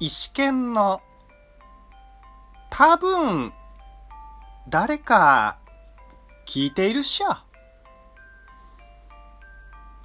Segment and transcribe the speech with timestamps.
[0.00, 1.00] 石剣の
[2.70, 3.52] 多分
[4.68, 5.58] 誰か
[6.46, 7.26] 聞いているっしょ。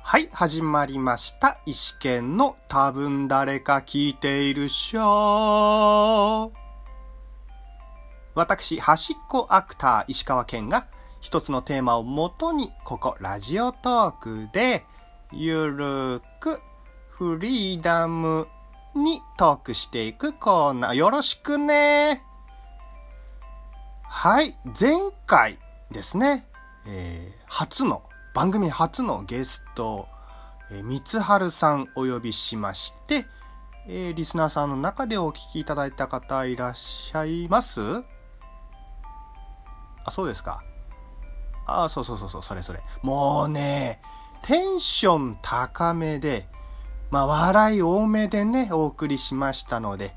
[0.01, 1.59] はい、始まりました。
[1.67, 6.51] 石剣の多分誰か聞いているっしょ。
[8.33, 10.87] 私、端っこアクター石川健が
[11.21, 14.87] 一つのテーマをもとに、ここラジオトークで、
[15.31, 16.59] ゆるく
[17.11, 18.47] フリーダム
[18.95, 20.93] にトークしていくコーナー。
[20.93, 22.23] よろしくね。
[24.03, 24.93] はい、前
[25.25, 25.57] 回
[25.91, 26.45] ですね、
[26.87, 30.07] えー初の、番組初のゲスト、
[30.71, 33.25] えー、三春さんお呼びしまして、
[33.87, 37.81] えーリスナーさんの中でお聞きいただいた方いらっしゃいます？
[40.05, 40.61] あ、そうですか。
[41.65, 42.81] あ、そうそうそうそう、それそれ。
[43.01, 44.01] もうね、
[44.41, 46.47] テンション高めで、
[47.13, 50.15] まあ、笑い多めでね、お送りしましたので、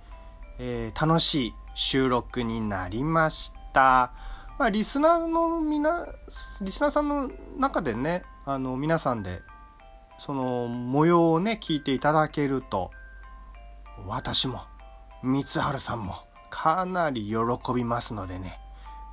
[0.59, 4.13] えー楽しい収録になりました。
[4.59, 6.07] まあ、リスナーのみな、
[6.63, 9.43] リスナーさんの中でね、あの、皆さんで、
[10.19, 12.91] その模様をね、聞いていただけると、
[14.07, 14.63] 私も、
[15.23, 16.15] 三春さんも、
[16.49, 18.59] かなり喜びますのでね、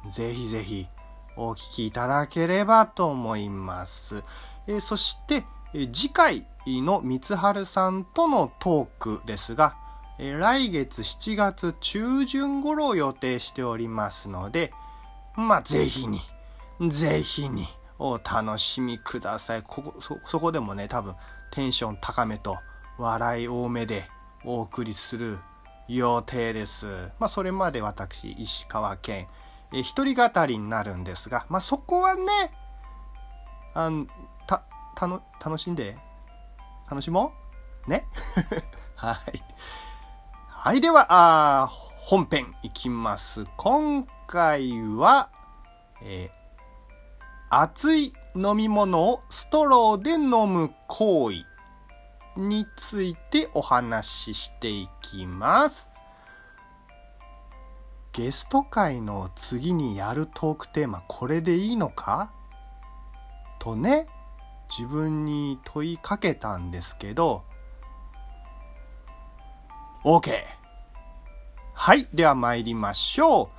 [0.09, 0.87] ぜひぜひ、
[1.35, 4.23] お聞きいただければと思います。
[4.67, 9.75] えーそして、次回の三春さんとのトークですが、
[10.19, 14.71] 来月7月中旬頃を予定しておりますので、
[15.35, 16.21] まあ、ぜひに、
[16.89, 19.63] ぜひに、お楽しみください。
[19.63, 21.15] ここ、そ、そこでもね、多分、
[21.51, 22.57] テンション高めと、
[22.99, 24.07] 笑い多めで、
[24.45, 25.39] お送りする
[25.87, 26.85] 予定です。
[27.19, 29.27] まあ、それまで私、石川県、
[29.73, 32.53] え一人語りになるんですが、まあ、そこはね、
[33.73, 34.05] あの、
[34.95, 35.97] た、の、楽しんで、
[36.89, 37.33] 楽しも
[37.87, 38.07] うね
[38.95, 39.43] はい。
[40.49, 43.45] はい、では、あ本編いきます。
[43.57, 45.29] 今回は、
[46.01, 46.43] えー
[47.55, 51.45] 熱い飲み物をストローで飲む行為
[52.35, 55.87] についてお話ししていきます。
[58.11, 62.31] ゲスト会の次にやるトークテーマ、これでいいのか？
[63.59, 64.07] とね、
[64.69, 67.43] 自分に問いかけたんですけど、
[70.03, 70.31] OK!
[71.73, 73.49] はい、では参りましょ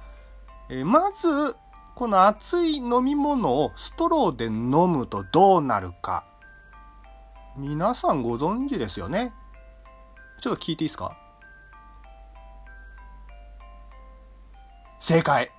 [0.68, 0.74] う。
[0.74, 1.56] えまず、
[1.94, 6.24] この熱い飲み物をストローで飲むとどうなるか。
[7.56, 9.32] 皆さんご存知ですよね？
[10.40, 11.16] ちょっと聞いていいですか？
[14.98, 15.50] 正解。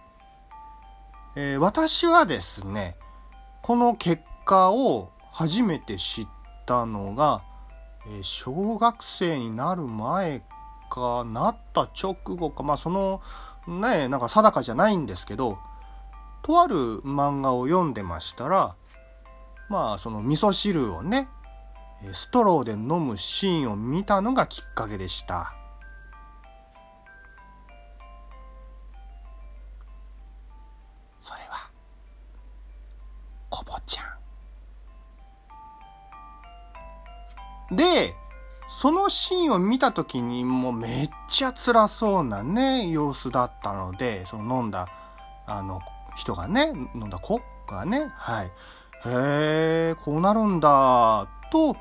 [1.37, 2.97] えー私はですね、
[3.61, 6.27] この結果を初めて知っ
[6.65, 7.41] たのが、
[8.07, 10.41] え小学生になる前
[10.89, 13.21] かなった直後か、まあその
[13.67, 15.57] ね、なんか定かじゃないんですけど、
[16.41, 18.77] とある漫画を読んでましたら、
[19.67, 21.27] まあその味噌汁をね、
[22.13, 25.53] ストローで飲むシーンを見たのがきっかけでした。
[37.75, 38.15] で、
[38.69, 44.87] そのシーンを見た時にもうめっちゃ辛そうなね、様子だったので、その飲んだ、
[45.45, 45.81] あの、
[46.15, 48.47] 人がね、飲んだ子がね、はい。
[48.47, 48.51] へ
[49.05, 51.75] え、こうなるんだ、と、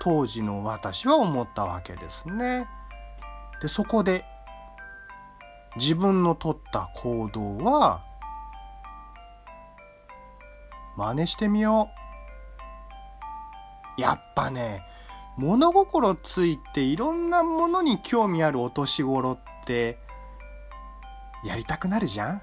[0.00, 2.68] 当時の私は思ったわけですね。
[3.60, 4.24] で、そこで、
[5.76, 8.02] 自分の取った行動は、
[10.96, 11.88] 真似してみよ
[13.98, 14.00] う。
[14.00, 14.82] やっぱね、
[15.38, 19.98] 物心ついていろんなものに興味あるお年頃って、
[21.44, 22.42] やりたくなるじゃん？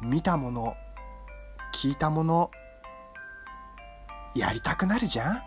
[0.00, 0.76] 見たもの、
[1.74, 2.50] 聞いたもの、
[4.36, 5.42] やりたくなるじゃん？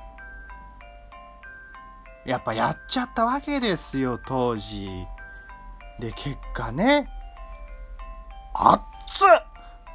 [2.25, 5.07] やっぱやっちゃったわけですよ、当時。
[5.99, 7.07] で、結果ね、
[8.53, 8.81] あっ！
[9.07, 9.23] つ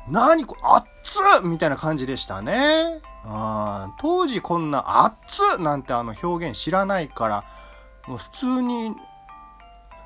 [0.08, 3.00] 何これ、あっつみたいな感じでしたね。
[3.24, 7.44] うん当時こんな、あっつなんてあの表現知らないから、
[8.06, 8.94] もう普通に、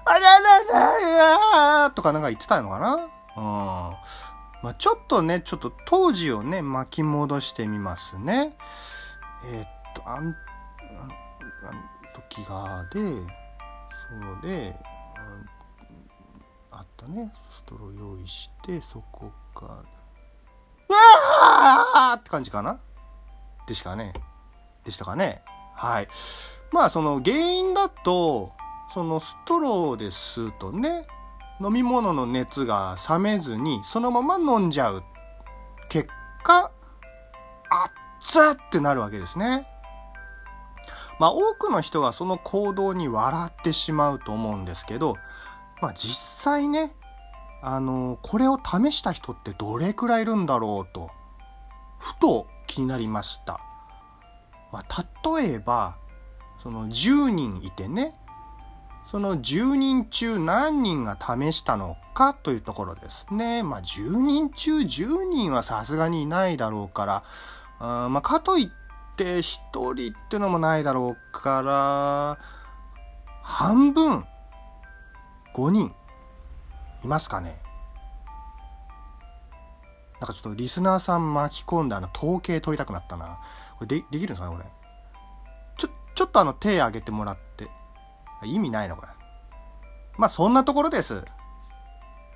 [0.05, 3.43] あららららとかなんか言ってたのかなうん。
[4.63, 8.57] まあちょっとね、ちょっと当時をね、巻き戻してみますね。
[9.53, 10.35] えーっと、あん、あん、あん
[12.15, 14.75] 時がで、そうで、
[16.71, 17.33] あったね。
[17.51, 19.33] ストロー用意して、そこ
[19.67, 19.85] か、
[20.89, 22.81] うわーって感じかな？
[23.67, 24.13] でしたかね？
[24.85, 25.43] でしたかね？
[25.75, 26.09] はい。
[26.73, 28.53] まあ、その原因だと、
[28.93, 31.07] そのストローで吸うとね、
[31.61, 35.03] 飲み物の熱が冷めずにそのまま飲んじゃう。
[35.89, 36.09] 結
[36.43, 36.71] 果、
[38.21, 39.67] 熱ってなるわけですね。
[41.19, 45.17] まあ多くの人がその行動に笑ってしまうと思うんですけど、
[45.83, 46.93] まあ実際ね、
[47.61, 51.11] あの、これを試した人ってどれくらいいるんだろうと、
[51.99, 53.61] ふと気になりました。
[54.73, 55.07] まあ
[55.39, 55.97] 例えば、
[56.63, 58.15] その10人いてね、
[59.11, 63.63] その10人中何人が試したのかというところですね。
[63.63, 67.23] まあ10人中10人はさすがにいないだろうから、
[67.81, 68.69] あまあかといっ
[69.17, 69.95] て1人っ
[70.29, 72.39] ていうのもないだろうから、
[73.43, 74.27] 半分、
[75.55, 75.95] 5人、
[77.05, 77.61] いますかね？
[80.21, 83.39] なんかちょっとリスナーさん巻き込んであの統計取りたくなったな。
[83.79, 84.65] これでできるんですかねこれ？
[85.77, 87.69] ちょ、ちょっとあの手挙げてもらって。
[88.45, 89.09] 意味ないなこれ。
[90.17, 91.25] まあそんなところです。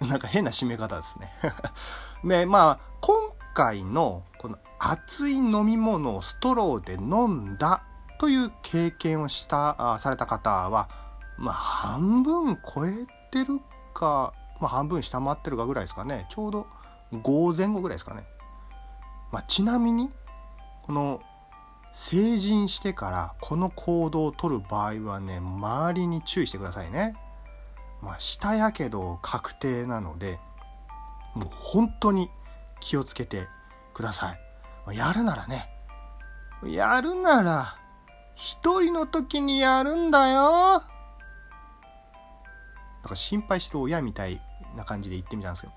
[0.00, 1.32] なんか変な締め方ですね。
[2.24, 3.16] ね、まあ今
[3.54, 7.82] 回のこの熱い飲み物をストローで飲んだ
[8.18, 10.88] という経験をした、あされた方は、
[11.38, 13.60] まあ、半分超えてる
[13.94, 14.32] か、
[14.62, 16.26] まあ、半分下回ってるかぐらいですかね。
[16.28, 16.68] ちょうど
[17.12, 18.22] 5前後ぐらいですかね。
[19.32, 20.08] まあ、ちなみに、
[20.84, 21.20] この、
[21.92, 27.14] 成人してからこの行動をとる場合はね、周りに注意してくださいね。
[28.00, 30.38] まあ、下やけど確定なので、
[31.34, 32.30] もう本当に
[32.80, 33.48] 気をつけて
[33.94, 34.36] くださ
[34.92, 34.96] い。
[34.96, 35.68] やるならね、
[36.64, 37.76] やるなら、
[38.36, 40.82] 一人の時にやるんだよ。
[43.02, 44.40] なんか心配してる親みたい
[44.76, 45.72] な感じで言ってみたんですけど。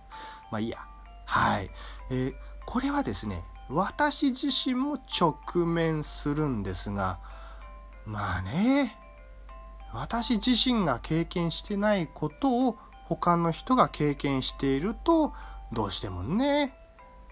[0.51, 0.79] まあいいや。
[1.25, 1.69] はい。
[2.11, 2.33] えー、
[2.65, 7.19] これはですね、私自身も直面するんですが、
[8.05, 8.97] まあね、
[9.93, 15.33] 私自身が経験してないことを他の人が経験していると、
[15.71, 16.75] どうしてもね、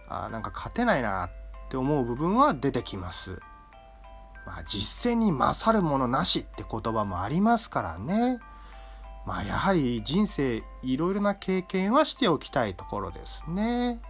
[0.10, 1.30] あなんか勝てないなっ
[1.70, 3.40] て思う部分は出てきます。
[4.46, 8.40] まあ実践に勝るものなしって言葉もありますからね。
[9.26, 14.02] まあやはり人生いろいろな経験はしておきたいところですね。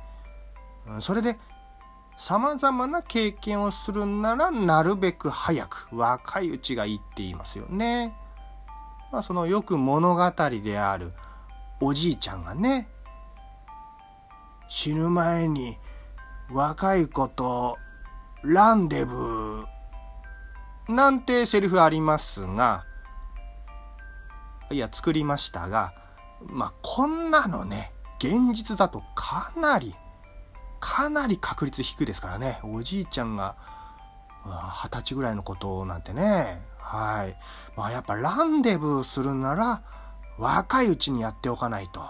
[1.00, 1.38] それで
[2.18, 8.16] 様々な経験をするならなるべく早く若いうちがいいって言いますよね。
[9.12, 11.14] まあそのよく物語である
[11.80, 12.88] おじいちゃんがね
[14.70, 15.78] 死ぬ前に
[16.52, 17.78] 若い子と
[18.44, 19.66] ランデブー
[20.90, 22.86] なんてセリフありますが、
[24.74, 25.94] いや、作りましたが、
[26.42, 29.96] まあ、こんなのね、現実だとかなり、
[30.80, 32.60] かなり確率低いですからね。
[32.64, 33.56] おじいちゃんが、
[34.46, 36.62] 二十歳ぐらいのことなんてね。
[36.78, 37.38] はい。
[37.78, 39.84] まあ、やっぱランデブーするなら、
[40.38, 42.02] 若いうちにやっておかないと。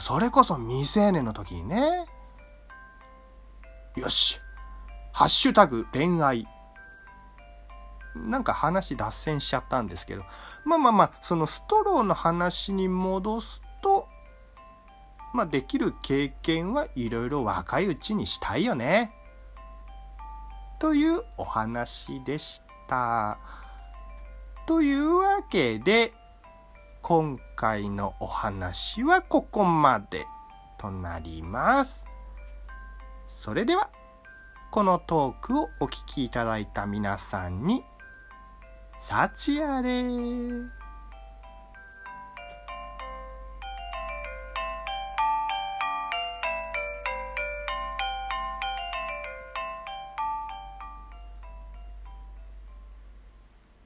[0.00, 2.06] それこそ未成年の時にね。
[3.96, 4.40] よし。
[5.12, 6.46] ハッシュタグ恋愛。
[8.24, 10.24] なんか話脱線しちゃったんですけど。
[10.64, 14.08] まあまあまあ、そのストローの話に戻すと、
[15.32, 19.12] まあできる経験はいろいろ若いうちにしたいよね。
[20.78, 23.38] というお話でした。
[24.66, 26.12] というわけで、
[27.02, 30.26] 今回のお話はここまで
[30.78, 32.04] となります。
[33.28, 33.90] それでは、
[34.72, 37.84] このトークをお聞きいただいた皆さんに、
[39.00, 40.85] 幸あれ。